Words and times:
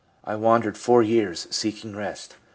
I 0.23 0.33
wandered 0.33 0.79
four 0.79 1.03
years, 1.03 1.45
seeking 1.51 1.95
rest. 1.95 2.35